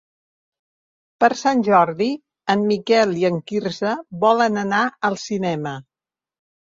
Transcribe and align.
Per 1.23 1.29
Sant 1.41 1.61
Jordi 1.67 2.07
en 2.53 2.65
Miquel 2.71 3.13
i 3.25 3.29
en 3.31 3.39
Quirze 3.53 3.93
volen 4.25 4.59
anar 4.67 4.85
al 5.11 5.21
cinema. 5.29 5.77